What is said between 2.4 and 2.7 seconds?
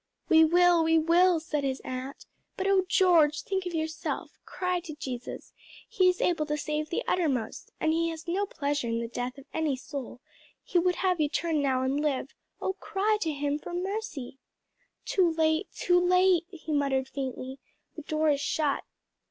"but,